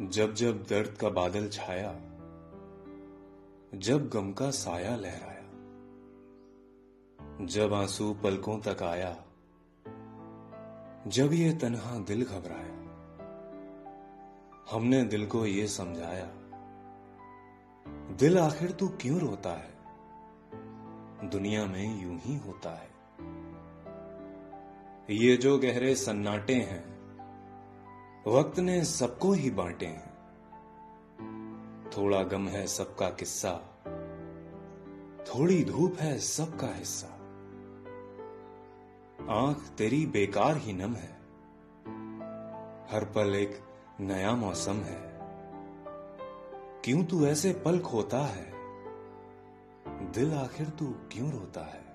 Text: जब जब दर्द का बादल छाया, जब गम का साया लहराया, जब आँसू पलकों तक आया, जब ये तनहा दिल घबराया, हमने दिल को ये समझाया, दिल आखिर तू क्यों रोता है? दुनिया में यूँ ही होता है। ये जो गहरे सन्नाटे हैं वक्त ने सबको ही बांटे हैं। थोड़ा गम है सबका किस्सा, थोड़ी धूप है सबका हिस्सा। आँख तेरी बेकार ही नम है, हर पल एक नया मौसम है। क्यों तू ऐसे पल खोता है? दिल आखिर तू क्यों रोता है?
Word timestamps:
जब 0.00 0.34
जब 0.34 0.62
दर्द 0.62 0.90
का 0.90 1.08
बादल 1.08 1.48
छाया, 1.48 1.92
जब 3.74 4.08
गम 4.08 4.32
का 4.32 4.50
साया 4.50 4.96
लहराया, 4.96 5.50
जब 7.46 7.74
आँसू 7.74 8.14
पलकों 8.14 8.58
तक 8.58 8.82
आया, 8.82 9.24
जब 11.06 11.32
ये 11.32 11.52
तनहा 11.52 11.98
दिल 11.98 12.24
घबराया, 12.24 12.80
हमने 14.70 15.04
दिल 15.04 15.26
को 15.26 15.46
ये 15.46 15.66
समझाया, 15.66 16.30
दिल 18.16 18.38
आखिर 18.38 18.70
तू 18.70 18.88
क्यों 18.88 19.20
रोता 19.20 19.50
है? 19.50 19.74
दुनिया 21.28 21.66
में 21.66 22.02
यूँ 22.02 22.18
ही 22.18 22.36
होता 22.36 22.70
है। 22.70 22.90
ये 25.16 25.36
जो 25.36 25.58
गहरे 25.58 25.94
सन्नाटे 25.94 26.54
हैं 26.54 26.99
वक्त 28.26 28.58
ने 28.58 28.84
सबको 28.84 29.32
ही 29.32 29.50
बांटे 29.50 29.86
हैं। 29.86 30.10
थोड़ा 31.96 32.22
गम 32.22 32.48
है 32.48 32.66
सबका 32.66 33.10
किस्सा, 33.10 33.52
थोड़ी 35.26 35.64
धूप 35.64 35.96
है 36.00 36.18
सबका 36.18 36.74
हिस्सा। 36.74 37.06
आँख 39.34 39.56
तेरी 39.78 40.06
बेकार 40.06 40.56
ही 40.56 40.72
नम 40.72 40.94
है, 40.94 41.10
हर 42.90 43.04
पल 43.14 43.34
एक 43.34 43.60
नया 44.00 44.36
मौसम 44.36 44.76
है। 44.76 45.00
क्यों 46.84 47.04
तू 47.04 47.26
ऐसे 47.26 47.52
पल 47.52 47.78
खोता 47.80 48.18
है? 48.18 48.52
दिल 50.12 50.34
आखिर 50.34 50.68
तू 50.68 50.94
क्यों 51.12 51.32
रोता 51.32 51.60
है? 51.60 51.89